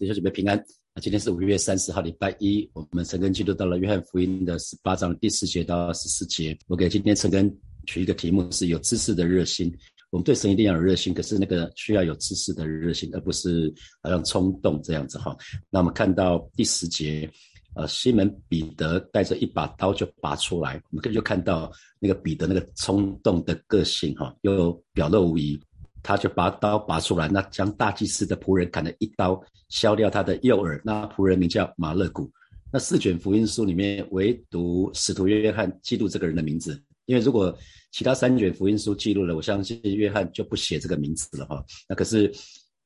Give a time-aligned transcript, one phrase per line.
[0.00, 0.56] 弟兄姐妹平安。
[0.94, 6.56] 那今天是五月三十号，礼拜一，我们陈根进入到了约翰福音的十八章第四节到十四节。
[6.68, 7.54] 我给今天陈根
[7.86, 9.70] 取一个题目，是有知识的热心。
[10.08, 13.70] 我们对神一定要有热心，可是那个需要有知识的热心，而不是
[14.02, 15.36] 好像冲动这样子哈。
[15.68, 17.30] 那我们看到第十节，
[17.74, 25.60] 呃，西门彼得带着一把刀就拔出来，我们就看到那个彼得那个冲动的个性哈，又表露无遗。
[26.02, 30.80] 他就把刀拔出来，那将大祭司的仆人砍了一刀，削掉他的右耳。
[30.84, 32.30] 那仆人名叫马勒古。
[32.72, 37.54] 那四卷福音书里面，唯独使徒约翰记录这个人的名字，因为如果
[37.90, 41.64] 其他三卷福音书记录了，我相信约翰就不写这个名字了哈。
[41.88, 42.32] 那可是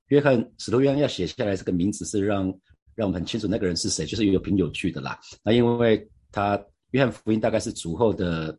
[0.09, 2.47] 约翰使徒约翰要写下来这个名字，是让
[2.95, 5.19] 让我们很清楚那个人是谁，就是有凭有据的啦。
[5.43, 6.59] 那因为他
[6.91, 8.59] 约翰福音大概是主后的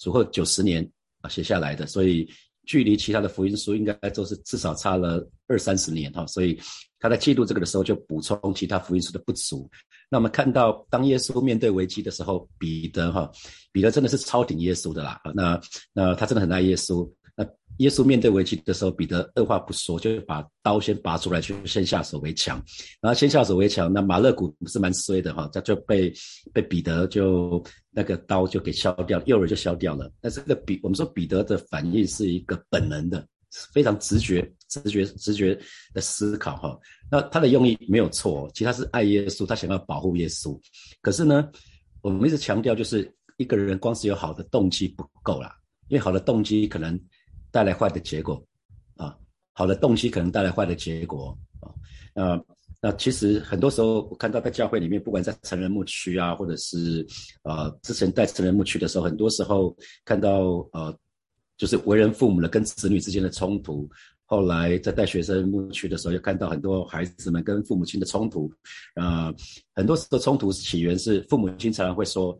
[0.00, 0.90] 主后九十年
[1.20, 2.28] 啊写下来的，所以。
[2.66, 6.58] 距离其他的福音书应该都是至少差了二三十年哈，所以
[6.98, 9.68] 他在记录这个的时候就补充其他福音书的不足。
[10.08, 13.30] 那我们看到当耶稣面对危机的时候，彼得哈，
[13.72, 15.20] 彼得真的是超顶耶稣的啦。
[15.34, 15.60] 那
[15.92, 17.10] 那他真的很爱耶稣。
[17.34, 22.62] 那耶稣面对危机的时候，彼得二话不说，就把刀先拔出来，就先下手为强。
[23.00, 26.12] 然后先下手为强，那马勒古是蛮衰的哈，他就被
[26.52, 30.12] 被彼得就那个刀就给削掉，右耳就削掉了。
[30.20, 33.26] 那这个彼我们说彼得的反应是一个本能的，
[33.72, 35.58] 非常直觉、直觉、直觉
[35.94, 36.78] 的思考哈。
[37.10, 40.60] 那他的用意没有错，其实他是爱耶稣，他想要保护耶稣。
[41.00, 41.50] 可是呢，
[42.02, 45.56] 我们一直强调，就是一个人光是有好的动机不够啦，
[45.88, 47.00] 因为好的动机可能。
[47.52, 48.42] 带来坏的结果，
[48.96, 49.16] 啊，
[49.52, 51.70] 好的动机可能带来坏的结果，啊，
[52.14, 52.44] 那
[52.80, 57.06] 那其实很多时候我看到在教会里面，不管在成人牧区啊，或者是
[57.44, 60.92] 呃之前在成人牧区的时候，很多时候看到呃
[61.56, 63.88] 就是为人父母的跟子女之间的冲突，
[64.24, 68.50] 后来在带学生牧区的时候，又看到很多孩子们跟父母亲的冲突，
[68.94, 69.32] 啊，
[69.74, 72.36] 很多时候冲突起源是父母亲常常会说，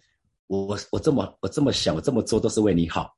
[0.49, 3.15] 我我这么我这么想，我这么做都是为你好。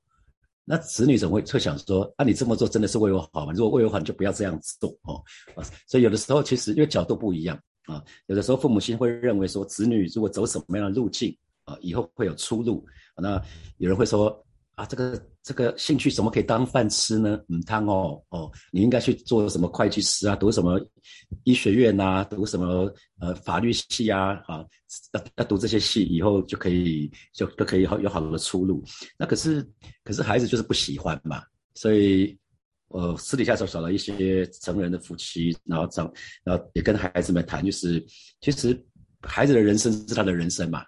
[0.65, 3.53] 那子女总会会想说：啊，你这么做真的是为我好吗？
[3.53, 5.23] 如果为我好，你就不要这样做哦。
[5.55, 12.85] 啊，所以有的时候其实因为角度不一样啊，有的时候父母亲会认为说，子女如果走什么样的路径啊，以后会有出路。
[13.17, 13.43] 那
[13.79, 14.44] 有人会说。
[14.75, 17.39] 啊，这个这个兴趣怎么可以当饭吃呢？
[17.49, 20.81] 嗯，汤哦哦，你应该去做什么会计师啊，读什么
[21.45, 24.65] 医学院呐，读什么呃法律系啊，啊，
[25.13, 28.83] 要要读这些系，以后就可以就都可以好有好的出路。
[29.17, 29.65] 那可是
[30.03, 31.43] 可是孩子就是不喜欢嘛，
[31.75, 32.37] 所以
[32.89, 38.05] 呃私底下就找了一些成人的夫妻，然后找然后也跟孩子们谈，就是
[38.41, 38.77] 其实
[39.23, 40.85] 孩子的人生是他的人生嘛。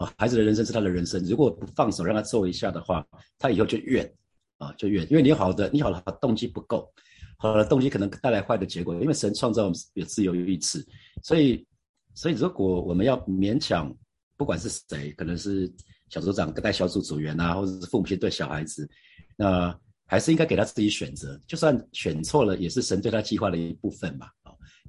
[0.00, 3.06] 啊，孩子的人生是他的人生，如果不放手让他做一下的话，
[3.38, 4.10] 他以后就怨，
[4.56, 6.90] 啊，就怨，因为你好的，你好的动机不够，
[7.36, 8.94] 好的动机可能带来坏的结果。
[8.94, 10.82] 因为神创造有自由意志，
[11.22, 11.66] 所以，
[12.14, 13.94] 所以如果我们要勉强，
[14.38, 15.70] 不管是谁，可能是
[16.08, 18.88] 小组长跟带小组组员啊，或者是父母亲对小孩子，
[19.36, 24.28] 那还是应该给他自己选择，就算选错了，也是神对他计划的一部分嘛。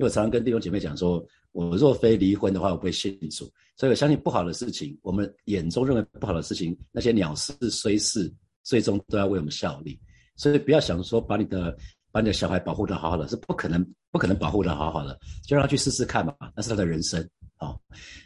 [0.02, 1.26] 为我常常跟弟兄姐妹讲说。
[1.54, 3.44] 我若非离婚的话，我不会信主。
[3.76, 10.00] 所以我相信不好的事情，我们眼中认为不好的事情，那些鸟事虽事，最终都要为我们效力。
[10.38, 11.78] 所以不要想说把你的
[12.10, 17.22] 把你的小孩保护的好好的，是不可能不可能保护的好好的，就让他去试试看嘛，那是他的人生
[17.58, 17.76] 啊。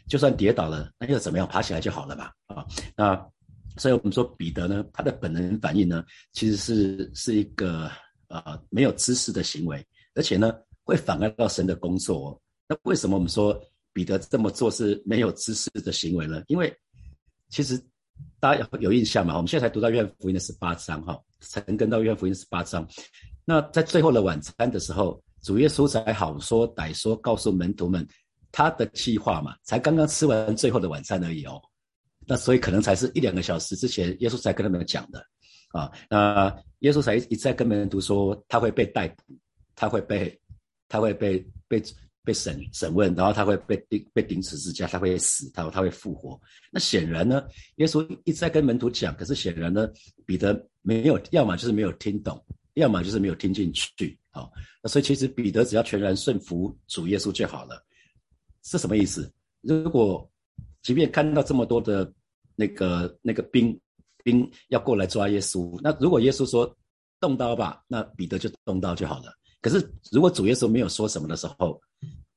[0.08, 1.48] 就算跌倒了，那又怎么样？
[1.48, 2.64] 爬起来就好了嘛啊。
[2.96, 3.28] 那
[3.78, 7.90] 所以我们说彼得呢，他的本能反应呢，其实是是一个
[8.28, 9.84] 呃没有知识的行为，
[10.14, 10.54] 而且呢
[10.86, 12.30] 会妨碍到神的工作。
[12.30, 13.62] 哦那为什么我们说
[13.94, 16.42] 彼得这么做是没有知识的行为呢？
[16.48, 16.76] 因为
[17.50, 17.80] 其实
[18.40, 22.88] 大家有印象嘛，我们现在才读到约翰福音的十八章哈，才能跟到约翰福音十八章。
[23.46, 28.04] 那在最后的晚餐的时候，主耶稣才好说歹说告诉门徒们
[28.52, 31.62] 他的计划嘛，才刚刚吃完最后的晚餐而已哦。
[32.26, 35.24] 那所以可能才是一两个小时之前，耶稣才跟他们讲的
[35.70, 35.92] 啊。
[36.10, 39.38] 那耶稣才一再跟门徒说他会被逮捕，
[39.76, 40.36] 他会被
[40.88, 41.82] 他会被被。
[42.26, 46.42] 被审审问，然后他会被钉被钉十字架，他会死，他他会复活。
[46.72, 47.46] 那显然呢，
[47.76, 49.88] 耶稣一直在跟门徒讲，可是显然呢，
[50.26, 52.44] 彼得没有，要么就是没有听懂，
[52.74, 54.18] 要么就是没有听进去。
[54.32, 54.52] 好，
[54.82, 57.86] 那所以其实彼得只要全然顺服主耶稣就好了。
[58.64, 59.32] 是什么意思？
[59.62, 60.28] 如果
[60.82, 62.12] 即便看到这么多的
[62.56, 63.80] 那个那个兵
[64.24, 66.76] 兵要过来抓耶稣，那如果耶稣说
[67.20, 69.32] 动刀吧，那彼得就动刀就好了。
[69.66, 71.82] 可是如果主耶稣没有说什么的时候，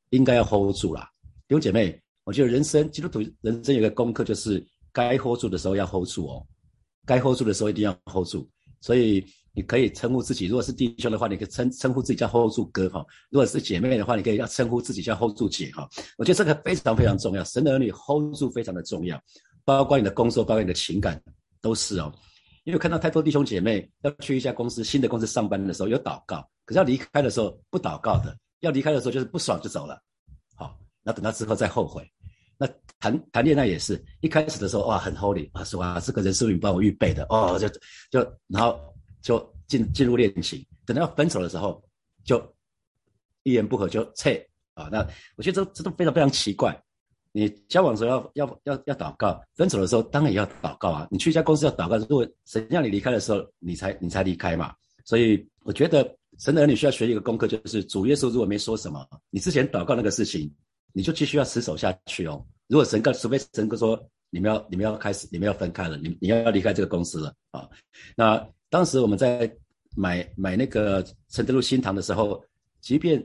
[0.09, 1.11] 应该要 hold 住啦，
[1.47, 6.47] 弟兄姐妹，我觉得人生基督徒人生有个功课，就是该 hold 住的时候要 hold 住哦，
[7.05, 8.49] 该 hold 住的时候一定要 hold 住。
[8.81, 9.23] 所以
[9.53, 15.87] 你可以称呼自己，如果是弟兄的话，你可以称称呼自己叫 hold 住哥哈；如果是姐妹的话，你可以要称呼自己叫 hold 住姐哈。
[16.17, 19.23] 我觉得这个非常非常重要，神的儿女 hold 住非常的重要，
[19.67, 21.23] 包括你的工作，包括你的情感
[21.61, 22.11] 都是哦。
[22.69, 29.99] 因为看到太多弟兄姐妹要去一家公司新的公司上班的时候有祷告，可是要离开的时候不祷告的，要离开的时候就是不爽就走了，
[30.55, 32.07] 好，那等到之后再后悔。
[32.59, 32.69] 那
[32.99, 37.67] 谈谈恋爱也是一开始的时候哇很 holy 啊，说啊这个人是你帮我预备的哦，就
[38.11, 38.79] 就然后。
[39.21, 41.83] 就进进入恋情，等到要分手的时候，
[42.25, 42.41] 就
[43.43, 44.31] 一言不合就撤
[44.75, 44.89] 啊！
[44.93, 45.05] 那
[45.37, 46.81] 我觉得这这都非常非常奇怪。
[47.33, 51.09] 你交往的时候要要要要祷告，分手的时候当然也要祷告啊！
[51.11, 54.75] 你去一家公司要祷告，如果神让你离开的时候，你才你才离开嘛。
[55.05, 60.53] 所以我觉得神的儿女需要学一个功课，就是主耶稣如果没说什么，你之前祷告那个事情，
[60.93, 62.45] 你就继续要持守下去哦。
[62.67, 63.99] 如果神告，除非神哥说
[64.31, 67.69] 你们要你们要开始，你们要分开了，你你要要离开这个公司了啊，
[68.17, 68.49] 那。
[68.71, 69.51] 当时我们在
[69.97, 72.45] 买买那个承德路新堂的时候，
[72.83, 73.19] 即便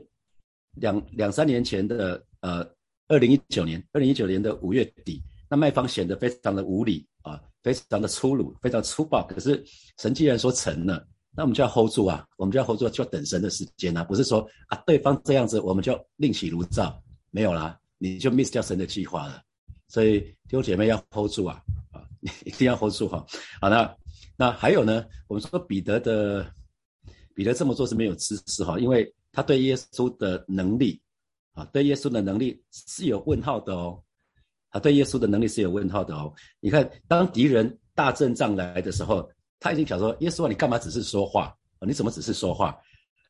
[0.76, 2.66] 两两三年前的呃
[3.08, 9.26] 二零一九年二零一九年的五月底，那卖方显得非常的无理啊，非常的粗鲁，非常粗暴。
[9.26, 9.62] 可是
[9.98, 11.06] 神既然说成了，
[11.36, 19.42] 那我们就要 hold 住啊，我们就要 hold 住，就要等神的时间啊，不是说啊对方这样子我们就另起炉灶，没有啦，你就 miss 掉神的计划了。
[19.88, 21.60] 所以弟兄姐妹要 hold 住啊
[21.92, 22.02] 啊，
[22.44, 23.24] 一定要 hold 住哈。
[23.60, 23.94] 好，那。
[24.36, 25.06] 那还有呢？
[25.28, 26.44] 我们说彼得的
[27.36, 31.00] 彼得这么做是没有知识哈，因为他对耶稣的能力
[31.54, 33.98] 啊，对耶稣的能力是有问号的哦。
[34.68, 36.32] 啊对耶稣的能力是有问号的哦。
[36.58, 39.30] 你看，当敌人大阵仗来的时候，
[39.60, 41.54] 他已经想说：“耶稣啊，你干嘛只是说话？
[41.86, 42.76] 你怎么只是说话？”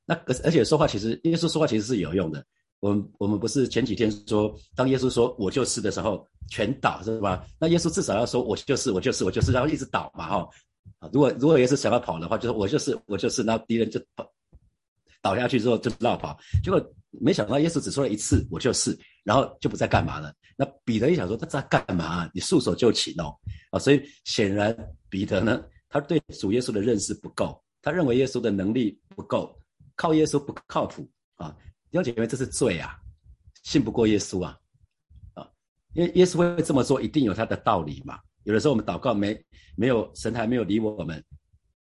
[0.06, 2.44] 那可是而且说话其实耶稣说话其实是有用的。
[2.81, 7.47] 我们我们不是前几天说，当耶稣说我就是的时候，全倒是吧？
[7.59, 10.49] 那耶稣至少要说我就是我就是我就是，然后一直倒嘛哈。
[10.99, 14.26] 啊，如果如果耶稣想要跑的话，就是我就是我就是，那敌人就跑
[15.21, 16.38] 倒下去之后就绕跑。
[16.62, 16.81] 结果
[17.20, 20.34] 没想到耶稣只说了一次，我就是，然后就不再干嘛了。
[20.56, 22.31] 那彼得一想说他在干嘛？
[22.32, 23.34] 你束手就擒哦，
[23.70, 24.76] 啊，所以显然
[25.08, 29.58] 彼得呢，他对主耶稣的认识不够，他认为耶稣的能力不够，
[29.96, 31.56] 靠耶稣不靠谱啊。
[31.90, 32.96] 弟兄姐妹，这是罪啊，
[33.62, 34.58] 信不过耶稣啊，
[35.34, 35.49] 啊，
[35.94, 38.19] 因为耶稣会这么做，一定有他的道理嘛。
[38.44, 39.40] 有的时候我们祷告没
[39.76, 41.25] 没有神还没有理我们，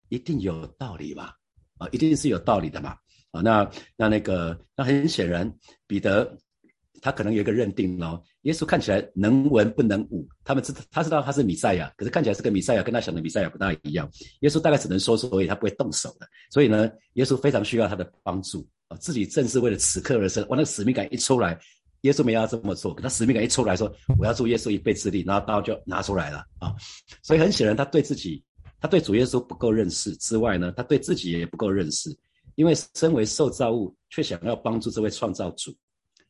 [0.10, 1.36] 一定有道理吧？
[1.78, 2.96] 啊，一定是有道理的嘛？
[3.34, 5.54] 啊，那那那个那很显然，
[5.86, 6.38] 彼得
[7.02, 14.10] 他可能有一个认定哦，耶稣看起来能文不能武，他们知他知道他是米赛亚，可是看起来是个米赛亚，跟他想的米赛亚不大一样。
[14.40, 16.28] 耶稣大概只能说说，所以他不会动手的。
[16.50, 20.46] 所以呢，耶稣非常需要他的帮助啊，自己正是为了此刻而生。
[20.48, 21.60] 我那个使命感一出来。
[22.02, 23.90] 耶稣没要这么做，可他使命感一出来说，
[24.20, 26.76] 我要助耶稣一臂之力，然后刀就拿出来了啊！
[27.22, 28.44] 所以很显然，他对自己，
[28.82, 32.10] 他对主耶稣不够认识之外呢，他对自己也不够认识，
[32.56, 35.76] 因为身为受造物，却想要帮助这位创造主，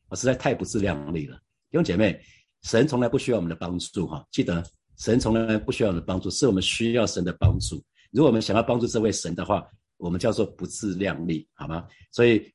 [0.08, 1.36] 我实在太不自量力了。
[1.70, 2.20] 弟兄姐妹，
[2.62, 4.62] 神从来不需要我们的帮助哈，记得
[4.98, 7.82] 神从来不需要我们的帮助，是我们需要神的帮助。
[8.10, 9.66] 如果我们想要帮助这位神的话，
[9.96, 11.86] 我们叫做不自量力，好吗？
[12.12, 12.52] 所以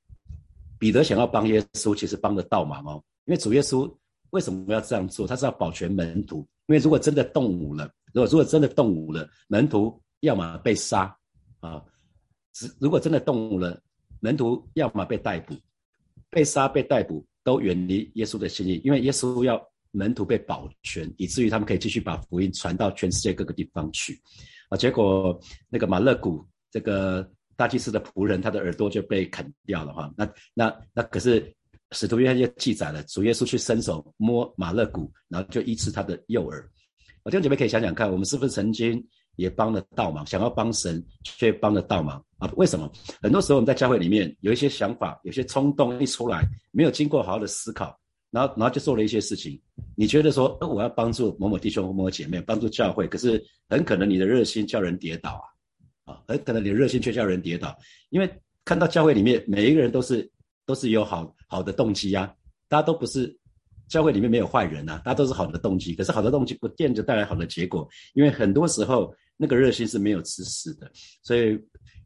[0.78, 3.04] 彼得想要帮耶稣，其实帮得到忙哦。
[3.26, 3.94] 因为主耶稣
[4.30, 5.28] 为什么要这样做？
[5.28, 6.48] 他是要保全门徒。
[6.68, 11.14] 因为如果真的动武了，如果如果真的动武了，门徒要么被杀
[11.60, 11.84] 啊，
[12.80, 13.82] 如果真的动武了，
[14.20, 15.56] 门徒要么被逮捕，
[16.30, 18.82] 被杀被逮捕都远离耶稣的心意。
[18.84, 19.62] 因为耶稣要
[19.92, 24.20] 门徒被保全，以至于他们可以继续把福音传到全世界各个地方去
[24.70, 24.78] 啊。
[24.78, 25.40] 结果
[25.70, 30.14] 那个马勒古这个大祭司的仆人，他的耳朵就被啃掉了哈。
[30.18, 31.54] 那那那可是。
[31.94, 36.70] 使徒约翰就记载了，主耶稣去伸手摸马勒骨，然后就医治他的右耳。
[37.24, 39.04] 我弟兄姐妹可以想想看，我们是不是曾经
[39.40, 42.52] 也帮了倒忙，想要帮神却帮了倒忙啊？
[42.58, 42.92] 为什么？
[43.22, 47.98] 很多时候我们在教会里面有一些想法、有些冲动一出来，没有经过好好的思考，
[48.32, 49.60] 然后然后就做了一些事情。
[49.96, 55.42] 你觉得说，呃我要帮助某某弟兄、某某姐妹，帮助教会，可是很可能你的热心叫人跌倒
[56.06, 56.14] 啊！
[56.14, 57.76] 啊，很可能你的热心却叫人跌倒，
[58.10, 58.30] 因为
[58.66, 60.30] 看到教会里面每一个人都是。
[60.70, 62.32] 都是有好好的动机呀，
[62.68, 63.36] 大家都不是
[63.88, 65.96] 教会里面没有坏人呐，大家都是好的动机。
[65.96, 70.92] 可是好的动机不见得带来好的结果，因为很多时候那个热心是没有知识的。
[71.24, 71.58] 所以，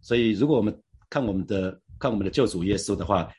[0.01, 0.71] 所以如果我们
[1.09, 3.33] 看我们的看我们的救主耶稣的话，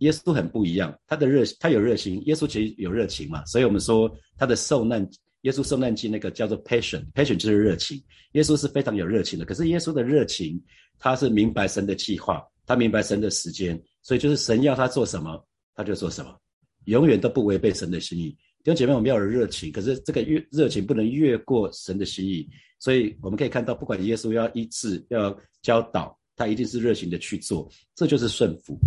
[0.00, 3.42] 耶稣很不一样，他的热他有热心，耶稣其实有热情嘛。
[3.46, 5.08] 所以我们说他的受难，
[5.40, 8.02] 耶稣受难记那个叫做 passion，passion 就是热情。
[8.32, 10.62] 耶稣是非常有热情的，可是耶稣的热情，
[10.98, 13.80] 他是明白神的计划，他明白神的时间。
[14.02, 15.42] 所以就是神要他做什么，
[15.74, 16.36] 他就做什么，
[16.84, 18.36] 永远都不违背神的心意。
[18.64, 22.48] 弟兄姐妹，我们要有热情，可是这个越热情不能越过神的心意。
[22.78, 28.78] 所以我们可以看到，不管耶稣要医治、要教导、他一定是热情的去做，这就是顺服，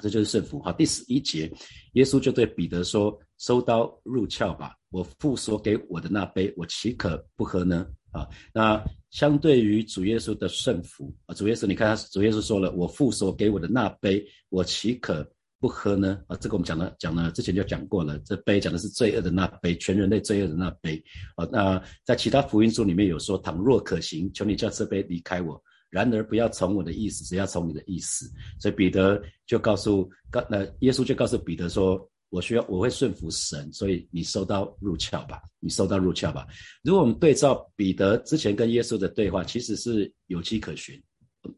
[0.00, 0.60] 这就是顺服。
[0.64, 1.48] 好，第十一节，
[1.92, 15.24] 耶稣就对彼得说：“收刀入鞘吧，我父所给我的那杯，我岂可不喝呢？”啊，那相对于主耶稣的顺服啊，主耶稣，你看他主耶稣说了：“我父所给我的那杯，我岂可？”
[15.62, 16.20] 不喝呢？
[16.26, 18.18] 啊，这个我们讲了，讲了之前就讲过了。
[18.24, 21.00] 这杯讲的是罪恶的那杯，全人类罪恶的那杯。
[21.36, 25.62] 啊，那在其他福音书里面有说，倘若可行，求你叫这杯离开我。
[25.88, 28.28] 然而不要从我的意思，只要从你的意思。
[28.58, 36.44] 所以彼得就告诉，告那耶稣就告诉彼得说，我需要我会顺服神，所以你收到入鞘吧，你收到入鞘吧。
[36.82, 41.00] 如果我们对照彼得之前跟耶稣的对话，其实是有迹可循，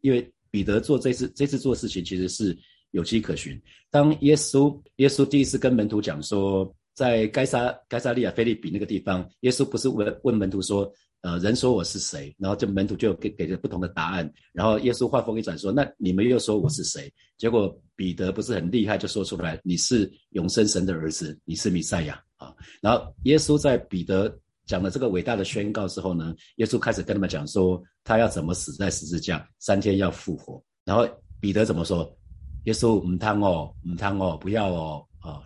[0.02, 2.54] 因为彼得做这次这次做事情其实是。
[2.94, 3.60] 有迹可循。
[3.90, 10.90] 当耶稣耶稣第一次跟门徒讲说，在该撒该撒利亚菲利比那个地方，耶稣不是问问门徒说，
[11.22, 12.32] 呃，人说我是谁？
[12.38, 14.32] 然后这门徒就给给了不同的答案。
[14.52, 17.12] 然后耶稣话锋一转说，那你们又说我是谁？
[17.36, 22.54] 结果彼得不是很厉害，就说出来，你是永生神的儿子，你是弥赛亚啊。
[22.80, 24.32] 然后耶稣在彼得
[24.66, 30.62] 讲了这个伟大的宣告之后呢，耶稣开始跟他们讲说，他要怎么死在十字架，三天要复活。
[30.84, 31.08] 然后
[31.40, 32.16] 彼得怎么说？
[32.64, 35.42] 耶稣唔贪哦，唔贪哦，不要哦，啊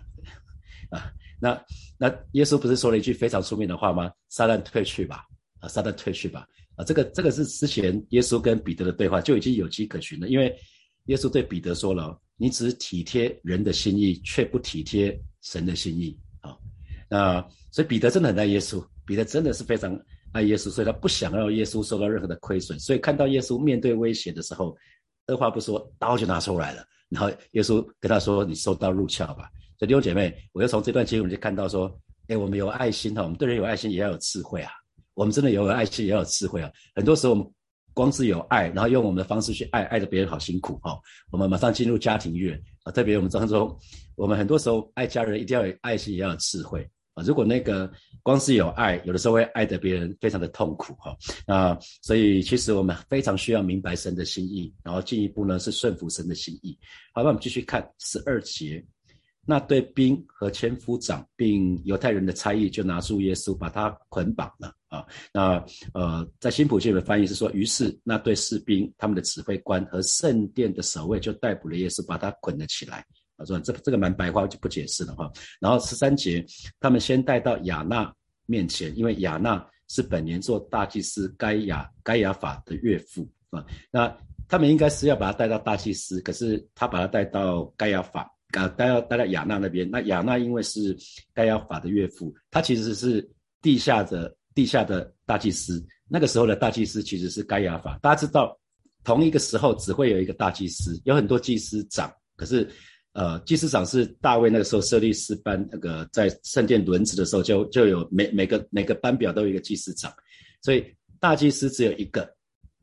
[0.91, 1.65] 啊，那
[1.99, 4.11] 那耶稣不是说了一句非常出名的话吗？
[4.29, 5.25] 撒旦退去吧，
[5.61, 6.47] 啊，撒旦退去吧，
[6.77, 10.57] 啊，这个这个是之前耶稣跟彼得的对话就已经有迹可循了，因为
[11.07, 16.57] 耶稣对彼得说了，你只体贴人的心意，却不体贴神的心意，啊，
[17.11, 17.41] 那
[17.73, 19.99] 所以彼得真的很爱耶稣，彼得真的是非常
[20.33, 24.77] 爱耶稣，所以他不想要耶稣受到任何的亏损，所以看到耶稣面对威胁的时候，
[25.27, 26.85] 二话不说，刀就拿出来了。
[27.09, 31.91] 然后耶稣跟他说：“你收到入鞘吧。”所以弟兄姐妹，我又从这段经文就看到说
[32.29, 34.71] ：“哎，我们有爱心哈，我们对人有爱心也要有智慧啊。
[35.15, 36.71] 我们真的有爱心也要有智慧啊。
[36.95, 37.51] 很多时候我们
[37.95, 40.99] 光是有爱，然后用我们的方式去爱，爱着别人好辛苦哈。
[41.31, 43.77] 我们马上进入家庭月啊，特别我们当中，
[44.17, 46.89] 我们很多时候爱家人一定要有爱心，也要有智慧。”
[47.23, 47.91] 如果那个
[48.23, 51.17] 光是有爱，有的时候会爱得别人非常的痛苦哈。
[51.47, 56.79] 那所以其实我们非常需要明白神的心意，然后进一步呢是顺服神的心意。
[57.13, 58.85] 好，那我们继续看十二节。
[59.51, 65.03] 那对兵和千夫长并犹太人的差役就拿住耶稣，把他捆绑了啊。
[65.33, 73.03] 那呃，在新普界的翻译是说，于是那对士兵、他们的指挥官和圣殿的守卫就逮捕了耶稣，把他捆了起来。
[73.39, 75.33] 啊说：“这这个蛮白话，就不解释了哈。
[75.61, 76.45] 然后十三节，
[76.81, 78.13] 他们先带到亚纳
[78.47, 83.65] 面前，因为亚纳是本年做大祭司该亚该亚法的岳父啊。
[83.93, 84.13] 那
[84.49, 89.89] 他们应该是要把他带到大祭司，可是他把他带到该亚法，啊，带到带到亚纳那边。
[89.89, 90.97] 那亚纳因为是
[91.33, 93.25] 该亚法的岳父，他其实是
[93.63, 95.81] 地下的地下的大祭司。
[96.09, 97.97] 那个时候的大祭司其实是该亚法。
[98.03, 98.59] 大家知道，
[99.05, 102.69] 同一个时候只会有一个大祭司，有很多祭司长，可是。”
[103.15, 110.13] 呃，祭司长是大卫那个时候设立诗班，那个在圣殿轮值的时候，就就有每每个每个班表都有一个祭司长，
[110.63, 110.85] 所以
[111.19, 112.33] 大祭司只有一个，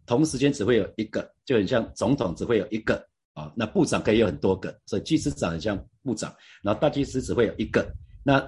[0.05, 2.96] 同时间只会有一个，就很像总统只会有一个
[3.34, 3.50] 啊。
[3.55, 7.88] 那部长可以有很多个，所以祭司长很像部长，然后大祭司只会有一个。
[8.22, 8.46] 那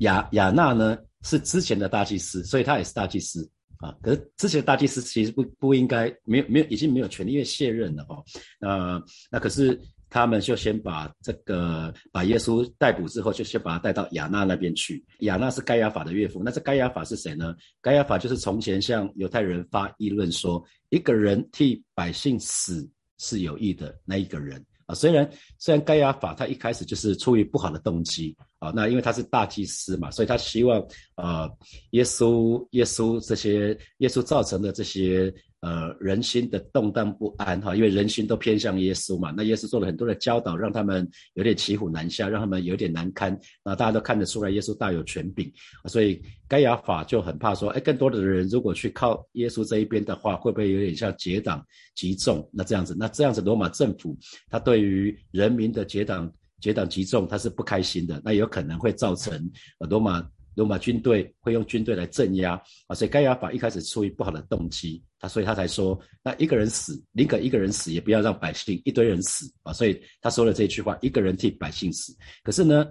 [0.00, 3.92] 亚亚纳呢是之前的大祭司，所以他也是大祭司啊。
[4.02, 8.22] 可是之前的大祭司其实不不应该没有没有已经没有权利，因为卸任了哦。
[8.60, 9.02] 那
[9.32, 9.80] 那可是。
[10.14, 15.04] 他们就先把这个把耶稣逮捕之后，就先把他带到亚纳那边去。
[15.22, 17.52] 亚纳是该亚法的岳父，那这该亚法是谁呢？
[17.82, 24.94] 该亚法就是从前向犹太人发议论说，一个人替百姓死是有益的那一个人啊。
[24.94, 25.28] 虽然
[25.58, 30.80] 虽然该亚法他一开始就是出于不好的动机啊，那因为他是大祭司嘛，所以他希望
[31.16, 31.50] 呃
[31.90, 35.34] 耶稣耶稣这些耶稣造成的这些。
[35.64, 39.32] 呃，人心的动荡不安哈，因为人心都偏向耶稣嘛。
[39.34, 43.34] 那耶稣做了很多的教导，让他们有点骑虎难下，让他们有点难堪。
[43.64, 45.50] 那大家都看得出来，耶稣大有权柄，
[45.86, 52.46] 所以该亚法就很怕说，哎，更多的人如果去靠耶稣这一边的话，会不会有点像结党集众？
[52.52, 54.14] 那这样子，那这样子，罗马政府
[54.50, 56.30] 他对于人民的结党
[56.60, 58.20] 结党集众，他是不开心的。
[58.22, 59.50] 那有可能会造成
[59.88, 60.22] 罗马。
[60.54, 62.54] 罗马军队会用军队来镇压
[62.86, 72.16] 啊，所以盖亚法一开始出于不好的动机，他所以他才说，那一个人死，宁可一个人死，也不要让百姓一堆人死啊，所以他说了这句话，一个人替百姓死。
[72.42, 72.86] 可是呢，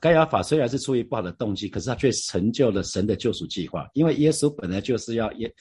[0.00, 5.52] 盖亚法虽然是出于不好的动机，可是他却成就了神的救赎计划，因为耶稣本来就是要耶，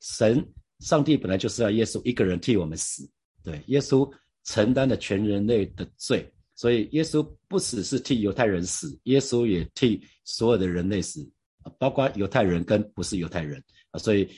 [0.00, 0.44] 神
[0.80, 3.08] 上帝本来就是要耶稣一个人替我们死，
[3.42, 4.10] 对，耶稣
[4.44, 6.30] 承担了全人类的罪。
[6.54, 11.28] 所以耶稣不只是替犹太人死，耶稣也替所有的人类死，
[11.78, 13.98] 包括犹太人跟不是犹太人啊。
[13.98, 14.28] 所以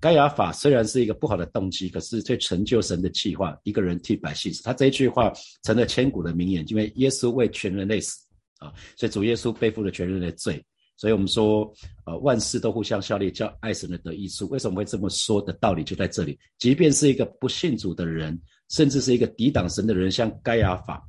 [0.00, 4.62] 该亚法虽然是一个不好的动机，可是却成就神的计划，一个人替百姓死。
[4.62, 8.24] 他这一句话成了千古的名言，因为耶稣为全人类死
[8.58, 10.64] 啊，所以主耶稣背负了全人类的罪。
[10.96, 11.72] 所以我们说，
[12.04, 14.46] 呃，万事都互相效力，叫爱神的得益处。
[14.48, 16.38] 为什么会这么说的道理就在这里？
[16.58, 18.38] 即便是一个不信主的人，
[18.68, 21.02] 甚至是一个抵挡神的人，像该亚法，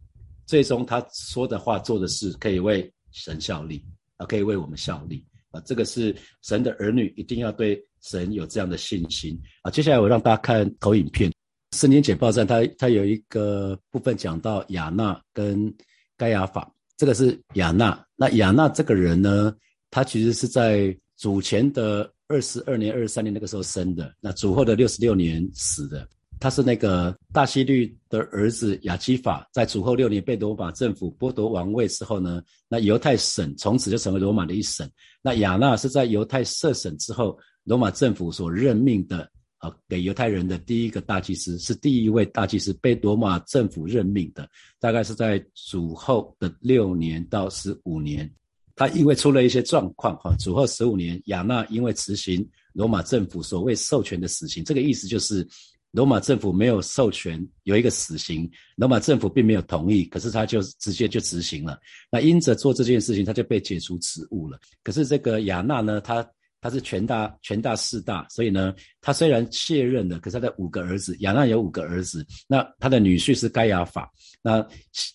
[0.51, 3.81] 最终他说的话、做的事，可以为神效力
[4.17, 5.62] 啊，可以为我们效力啊。
[5.62, 9.72] 这个是神的儿女一定要对神有这样的信心啊。
[9.72, 11.31] 接下来我让大家看投影片，
[11.72, 15.74] 圣经简报站，它它有一个部分讲到亚纳跟
[16.17, 18.05] 盖亚法，这个是亚纳。
[18.17, 19.55] 那亚纳这个人呢？
[19.89, 26.05] 他其实是在主前的二十二年、二十三年那个时候生的，那主后的六十六年死的。
[26.41, 34.89] 他是那个大希律的儿子亚基法，在主后六年被罗马政府剥夺王位之后呢，那犹太省从此就成为罗马的一省。
[35.21, 39.29] 那亚纳是在犹太设省之后，罗马政府所任命的
[39.60, 48.27] 啊，给犹太人的第一个大祭司，是第一位大祭司被罗马政府任命的，大概是在主后的六年到十五年。
[48.75, 52.43] 他因为出了一些状况，哈，主后十五年，亚纳因为执行
[52.74, 55.48] 罗马政府所谓授权的死刑，这个意思就是
[55.91, 61.79] 罗马政府没有授权有一个死刑，罗马政府并没有同意，可是他就直接就执行了。
[62.10, 64.57] 那因着做这件事情，他就被解除职务了。
[64.83, 66.25] 可是这个亚纳呢，他
[66.62, 74.10] 他是权大权大势大，所以呢，他虽然卸任了，可是他的五个儿子，亚纳有五个儿子，那他的女婿是盖亚法，
[74.41, 74.65] 那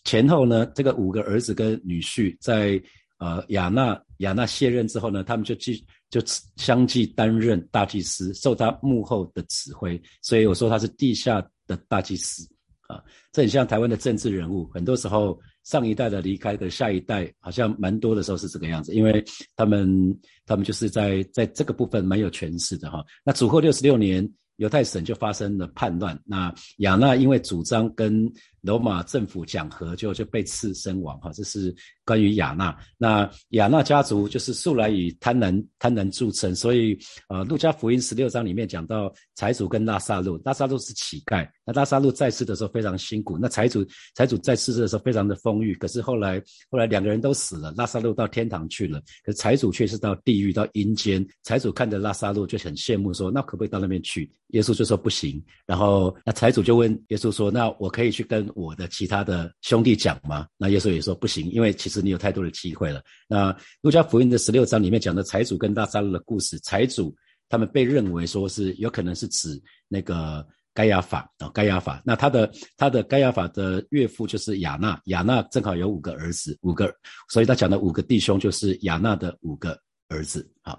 [0.05, 2.81] 前后呢，这个五个儿子跟女婿在。
[3.19, 6.21] 呃，亚纳亚纳卸任之后呢，他们就继就
[6.57, 10.01] 相继担任大祭司，受他幕后的指挥。
[10.23, 12.49] 所以我说他是地下的大祭司
[12.89, 14.67] 啊，这很像台湾的政治人物。
[14.75, 19.25] 很多时候上一代的离开的下一代，好像蛮多的时候是这个样子，因为
[19.57, 23.05] 他们他们就是在在这个部分蛮有权势的哈。
[23.25, 24.29] 那主后六十六年。
[24.59, 28.27] 犹太省就发生了叛乱，那亚纳因为主张跟
[28.67, 31.19] 罗马政府讲和，就就被刺身亡。
[31.21, 32.77] 哈，这是关于亚纳。
[32.99, 51.25] 那亚纳家族就是素来以贪婪贪婪著称，所以呃，路加福音十六章里面讲到财主跟拉萨路，拉萨路是乞丐，那拉萨路在世的时候非常辛苦，那财主财主在世的时候非常的丰裕，可是后来后来两个人都死了，拉萨路到天堂去了，可财主却是到地狱到阴间。
[51.45, 54.29] 财主看着拉萨路就很羡慕，说那可不可以到那边去？
[54.51, 63.03] 耶稣就说不行，然后那财主就问耶稣说：“那我可以去跟我的其他的兄弟讲吗？”那耶稣也说不行，因为其实你有太多的机会了。
[63.29, 67.15] 那路加福音的十六章里面讲的财主跟大撒路的故事，财主
[67.49, 72.03] 他们被认为说是有可能是指那个该亚法啊，该亚法。
[72.05, 76.93] 那他的他的该亚法的岳父就是亚纳，亚纳正好有五个儿子，五个，
[77.29, 80.79] 所以他讲的五个弟兄就是亚纳的五个儿子啊。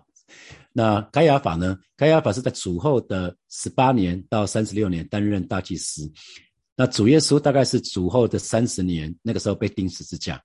[0.74, 1.78] 那该亚法呢？
[1.96, 6.12] 该亚法是在主后的十八年到三十六年担任大祭司。
[6.78, 10.42] 那主耶稣大概是主后的三十年，那个时候被钉十字架。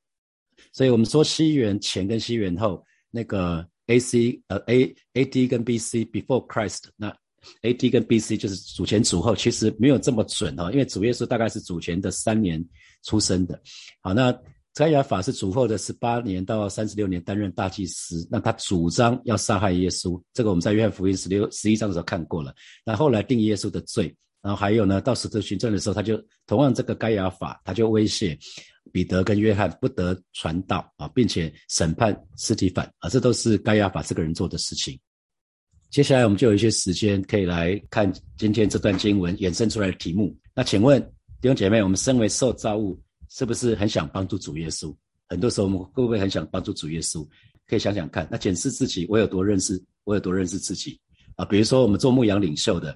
[0.72, 7.14] 所以我们说西元前跟西元后，那个 A C 呃 A A D 跟 B C before Christ，那
[7.60, 12.64] A D 跟 B C 就是主前主后，其实没有这么准哦，因为主耶稣大概是主前的三年
[13.02, 13.60] 出生的。
[14.00, 14.36] 好，那。
[14.74, 22.54] 该亚法是主后的十八年到三十六年担任大祭司，那他主张要杀害耶稣，这个我们在约翰福音十六十一章的时候看过了。
[22.82, 28.36] 那后来定耶稣的罪，然后还有呢，到十字行传的时候，他就同样这个该亚法，他就威胁
[28.92, 34.98] 彼得跟约翰不得传道啊，并且审判斯提凡啊，这都是该亚法这个人做的事情。
[35.90, 40.36] 接下来我们就有一些时间可以来看今天这段经文衍生出来的题目。
[40.54, 41.00] 那请问
[41.40, 43.00] 弟兄姐妹，我们身为受造物。
[43.34, 44.94] 是不是很想帮助主耶稣？
[45.26, 47.26] 很多时候我们会不会很想帮助主耶稣？
[47.66, 51.00] 可以想想看，那检视自己，我有多认识，我有多认识自己
[51.36, 51.42] 啊？
[51.46, 52.94] 比如说我们做牧羊领袖的，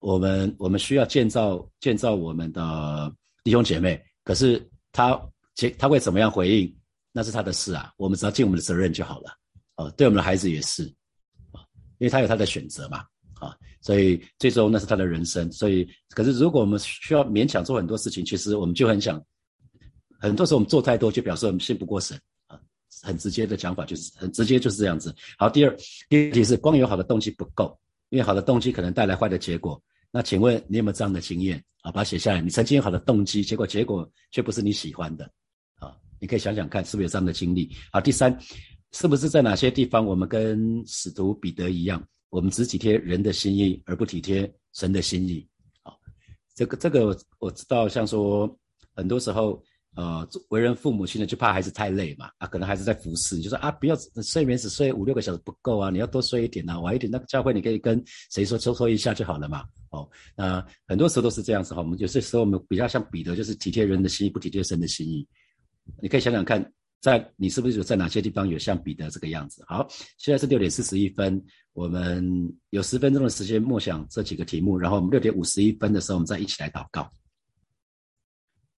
[0.00, 5.20] 我们我们需要建造建造我们的弟兄姐妹，可是他
[5.54, 6.76] 结他会怎么样回应？
[7.12, 9.30] 那是他的事啊，我们只要尽我们的责任就好了。
[9.76, 10.84] 哦，对我们的孩子也是
[11.52, 11.64] 啊，
[11.98, 12.98] 因为他有他的选择嘛
[13.40, 15.50] 啊，所以最终那是他的人生。
[15.50, 19.20] 所以，可是如果我们需要勉强做很多事情，其实我们就很想。
[20.20, 22.58] 很多时候我们做太多，就表示我们信不过神啊。
[23.02, 25.14] 很直接的讲法就是很直接就是这样子。
[25.38, 25.76] 好，第二，
[26.08, 27.78] 第二题是光有好的动机不够，
[28.10, 29.80] 因为好的动机可能带来坏的结果。
[30.10, 31.92] 那请问你有没有这样的经验啊？
[31.92, 32.40] 把它写下来。
[32.40, 35.30] 你曾经有好的动机，结果结果却不是你喜欢的
[35.76, 35.94] 啊？
[36.18, 37.70] 你可以想想看，是不是有这样的经历？
[37.92, 38.36] 好，第三，
[38.92, 45.46] 是不是在哪些地方我们跟使徒彼得一样，我们只体贴人的心意，而不体贴神的心意？
[45.82, 45.98] 好，
[46.54, 48.58] 这个这个我我知道，像说
[48.94, 49.62] 很多时候。
[49.98, 57.10] 呃，为人父母亲的就怕孩子太累嘛，啊，可能孩子在服侍，你就说啊，不要睡眠只睡五六个小时不够啊，你要多睡一点啊，晚一点。
[57.10, 59.64] 那个教会你可以跟谁说，说说一下就好了嘛。
[59.90, 61.82] 哦，那很多时候都是这样子哈。
[61.82, 65.26] 我们有些时候我们比较像彼得，就是体贴人的心意，不体贴神的心意。
[66.00, 66.64] 你可以想想看，
[67.00, 69.64] 在你是不是有在哪些地方有像彼得这个样子？
[69.66, 69.84] 好，
[70.16, 72.24] 现在是六点四十一分，我们
[72.70, 77.10] 有十分钟的时间默想这几个题目，然后我们六点五十一分的时候，我们再一起来祷告。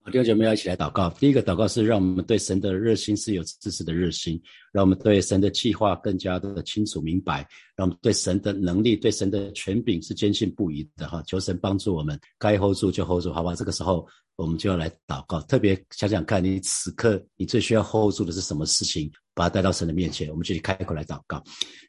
[0.06, 1.10] 弟兄姐妹要一起来祷告。
[1.10, 4.40] 第一个祷告是让我们对神的热心是有知识的热心，
[4.72, 11.22] 让我们对神的计划更加的清楚明白，让我们对神的能力、对神的权柄是坚信不疑的哈。
[11.26, 13.54] 求神帮助我们，该 hold 住就 hold 住，好吧？
[13.54, 14.04] 这个时候
[14.36, 15.40] 我们就要来祷告。
[15.42, 19.10] 特别想想看你此刻你最需要 hold 住的是什么事情。
[19.40, 21.42] 把它带到神的面前，我们就去开口来祷告，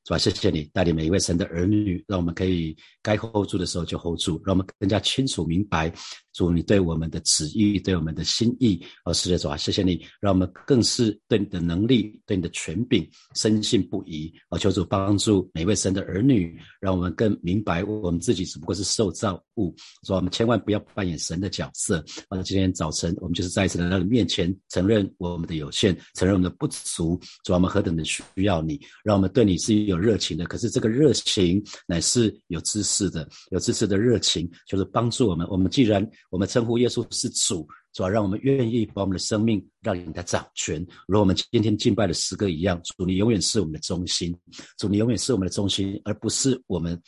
[0.06, 0.18] 是吧？
[0.18, 5.92] 谢谢你带领每一位神的儿女，让我们可以该 hold 住的时候就 hold 住，让我们更加清楚明白
[6.32, 8.82] 主你对我们的旨意，对我们的心意。
[9.04, 14.34] 哦，是的，主啊，谢谢你，让我们更是对你的能力、对你的权柄深信不疑。
[14.50, 19.76] 哦，求主帮助每一位神的儿女，让我们更明白我们自己只不过是受造物，
[20.08, 21.98] 说我们千万不要扮演神的角色。
[22.30, 27.20] 啊，今天早晨我们就是再一次来到你面前，承认我们的有限，承认我们的不足。
[27.44, 30.46] 主，我们何等的需要你，让我们对你是有热情的。
[30.46, 35.48] 可是这个热情乃是有知识的，有知识的热情，就是帮助我们。
[35.50, 42.80] 我们既然我们称呼耶稣是主，主要让我们愿意把我们的生命让你的掌权，如我们今天敬拜的诗歌一样。
[42.84, 44.38] 主，你永远是我们的中心，
[44.78, 47.00] 主，你永远是我们的中心，而不是我们。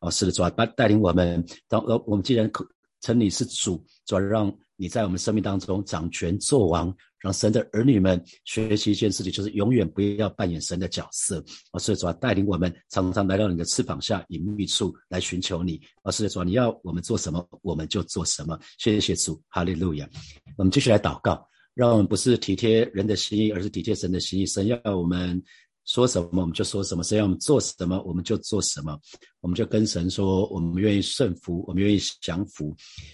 [0.00, 1.44] 哦，是的，主要带带领我们。
[1.68, 2.50] 当呃，我们既然
[3.00, 6.94] 称你是主，主要让你在我们生命当中掌权作王。
[7.20, 15.80] 让神的儿女们学习一件事情，就是永远不要扮演神的角色，而是主要带领我们常常来到你的翅膀下隐秘处来寻求你。
[16.02, 18.58] 而是主，你要我们做什么，我们就做什么。
[18.78, 20.08] 谢谢主，哈利路亚。
[20.56, 24.46] 我们继续来祷告，让我们不是体贴人的心意，而是体贴神的心意。
[24.46, 25.42] 神要我们。
[25.90, 28.96] 说什么我们就说什么，谁要我们做什么我们就做什么，
[29.40, 32.72] 我们就跟神说，我们愿意顺服，我们愿意降服。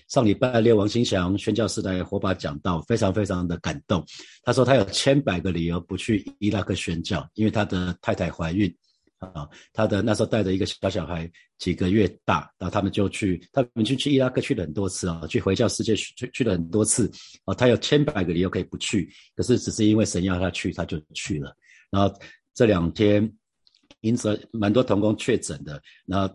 [0.08, 4.04] 上礼拜六，王新祥宣教士来火把讲道，非常非常的感动。
[4.42, 8.70] 他说他有千百个理由不去伊拉克宣教，因为他的太太怀孕
[9.20, 17.10] 啊，他的那时候带着一个小小孩几个月大，然后他们就去，他们去去伊拉克去了很多次啊，去回教世界去去了很多次
[17.46, 21.56] 啊，他有千百个理由可以不去，可是只是因为神要他去，他就去了，
[21.90, 22.14] 然后。
[22.56, 23.32] 这两天，
[24.00, 25.80] 因此蛮多童工确诊的。
[26.06, 26.34] 然后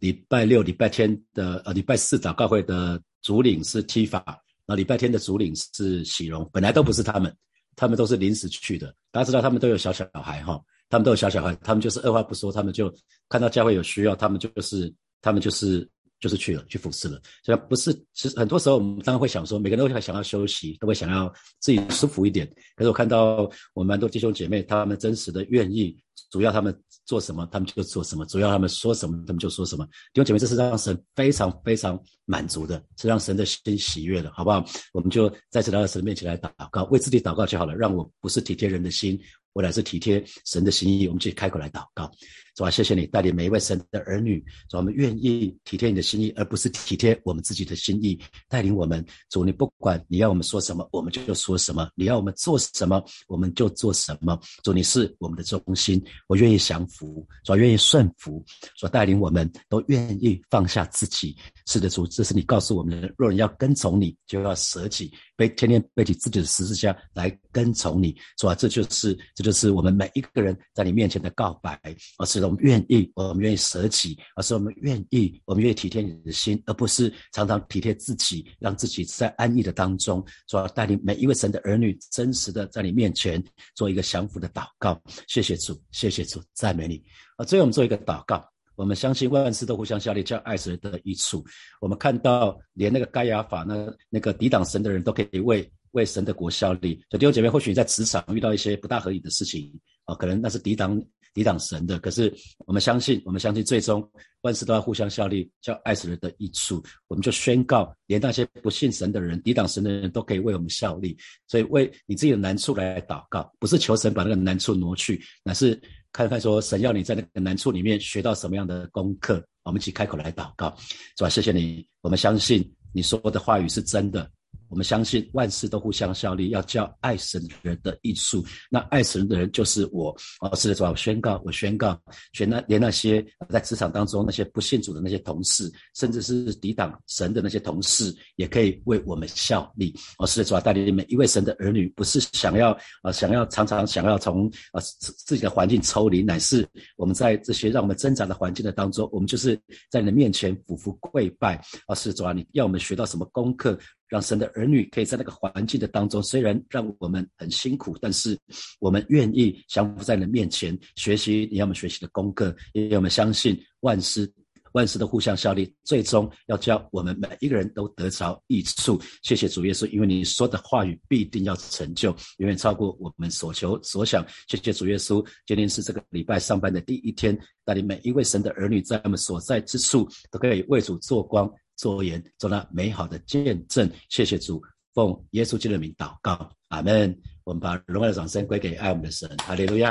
[0.00, 4.22] 礼拜六、礼拜天的呃礼拜四祷告会的主领是 T 法，
[4.66, 7.34] 然后礼拜天的主领是喜荣，本来都不是他们，
[7.76, 8.94] 他们都是临时去的。
[9.10, 12.92] 大家知道他们都有小小孩哈，他们都有小小孩，他们就是二话不说，他们就
[13.28, 15.88] 看到教会有需要，他们就是他们就是。
[16.18, 17.20] 就是去了，去服侍了。
[17.44, 22.46] 所以不是，其实很多时候我们当然会想说，每个人都会想要休息，都会想要自己舒服一点。
[22.74, 25.96] 可是我看到我们蛮多弟兄姐妹，他们真实的愿意，
[26.30, 29.84] 主要他们做什么，他们就做什么；主要他们说什么，他们就说什么。
[30.12, 34.64] 弟兄姐妹，这是让神非常非常满足的，是让神的心喜悦的，好不好？
[34.92, 37.74] 我们就再次来到神面前来祷告，为自己祷告就好了。
[37.74, 39.18] 让我不是体贴人的心，
[39.52, 41.06] 我乃是体贴神的心意。
[41.06, 42.10] 我们去开口来祷告。
[42.54, 48.18] 主啊，谢谢你带领每一位神的儿女，主我们愿意体贴你的心意，而不是体贴我们自己的心意。
[48.48, 54.40] 带领我们，主你不管你要我们说什么，我们就说什么；你要我们做什么，我们就做什么。
[54.64, 58.44] 主你是我们的中心，我愿意降服，所愿意顺服，
[58.76, 61.36] 所带领我们都愿意放下自己。
[61.66, 63.12] 是的，主，这是你告诉我们的。
[63.16, 68.16] 若人要跟从你，就要舍己，背天天背起自己的十字架来跟从你。
[68.38, 71.78] 主啊，这就是这就是我们每一个人在你面前的告白，
[72.16, 72.46] 而是。
[72.46, 83.42] 我们愿意，我们愿意舍己，而是我们愿意，我们愿意体贴你的心，而不是常常体贴自己，让自己在安逸的当中，要带领每一位神的儿女，真实的在你面前
[83.74, 85.02] 做一个降服的祷告。
[85.26, 87.02] 谢谢主，谢谢主，赞美你。
[87.36, 91.44] 啊，最后我们做一个祷告，我们相信万事都互相效力，叫爱神的益处。
[91.80, 96.94] 我们看到连那个盖亚法那那个抵挡神的人都可以为为神的国效力。
[97.10, 99.72] 所以弟兄姐妹，或许你在职场遇到一些不大合理的事情
[100.04, 101.02] 啊，可能那是抵挡。
[101.36, 104.02] 抵挡神的，可是我们相信，我们相信最终
[104.40, 106.82] 万事都要互相效力，叫爱死人的益处。
[107.08, 111.14] 我们就宣告，连那些不信神的人、抵挡神的人都可以为我们效力。
[111.46, 115.78] 所以为你自己的难处来祷告，不是求神把那个难处挪去，乃是
[116.10, 119.44] 看看说神要你在那个难处里面学到什么样的功课。
[119.62, 120.74] 我们一起开口来祷告，
[121.18, 121.28] 是吧？
[121.28, 124.30] 谢谢你，我们相信你说的话语是真的。
[124.68, 128.44] 我们相信万事都互相效力，要叫爱神的人的艺术。
[128.70, 130.14] 那爱神的人就是我。
[130.40, 132.00] 哦，是的，主啊，我宣告，我宣告，
[132.32, 139.94] 选那连那些在职场当中那些不信主的那些同事，甚至是抵挡神的那些同事，也可以为我们效力。
[140.18, 149.58] 哦，是的，主啊，带领每一位神的儿女，不是想要啊，想要常常想要从啊自自己的环境抽离，乃是我们在这些让我们挣扎的环境的当中，我们就是
[149.90, 151.56] 在你的面前俯伏跪拜。
[151.86, 153.78] 啊，是主啊，你要我们学到什么功课？
[154.08, 158.38] 让神的儿女可以在那个环境的当中，虽然让我们很辛苦，但是
[158.78, 164.32] 我们愿意降服在你的面前，学习你要么学习的功课，因为我们相信万事
[164.72, 169.00] 万事都互相效力，最终要叫我们每一个人都得着益处。
[169.22, 174.22] 谢谢主耶稣，因为你说的话语必定要成就，远远超过我们所求所想。
[174.48, 181.50] 谢谢主耶稣，今天是这个礼拜上班的第一天，带领每一位神的儿女在我们所在之处都可以为主做光。
[181.76, 184.62] 做言做那美好的见证，谢谢主，
[184.94, 187.16] 奉耶稣基督的名祷告，阿门。
[187.44, 189.88] 我们把荣耀的掌声归给爱我们的神，哈利路亚，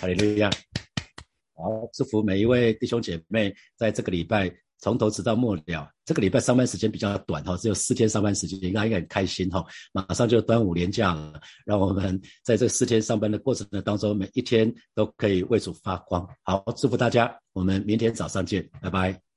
[0.00, 0.48] 哈利路亚。
[1.54, 5.88] 好，祝福每一位弟兄姐妹，在这个礼拜从头直到末了。
[6.04, 9.64] 这个礼拜上班时间比较短哈，只有四天上班时间，应该应该很开心哈。
[9.92, 16.28] 马上就端午连假了，让我们在这四天上班的过程当中，每一天都可以为主发光。
[16.42, 19.31] 好，祝福大家，我们明天早上见，拜拜。